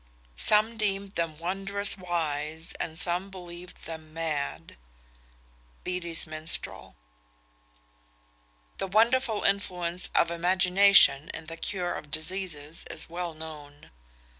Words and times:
Some 0.37 0.77
deemed 0.77 1.11
them 1.11 1.37
wondrous 1.37 1.95
wise, 1.95 2.73
and 2.79 2.97
some 2.97 3.29
believed 3.29 3.85
them 3.85 4.15
mad. 4.15 4.75
Beattie's 5.83 6.25
Minstrel. 6.25 6.95
[Illustration: 8.71 8.71
T] 8.71 8.73
The 8.79 8.87
wonderful 8.87 9.43
influence 9.43 10.09
of 10.15 10.31
imagination 10.31 11.29
in 11.35 11.45
the 11.45 11.55
cure 11.55 11.93
of 11.93 12.09
diseases 12.09 12.83
is 12.89 13.11
well 13.11 13.35
known. 13.35 13.91